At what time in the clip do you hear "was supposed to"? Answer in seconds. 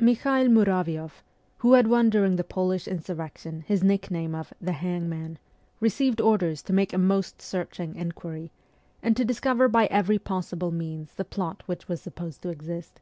11.86-12.48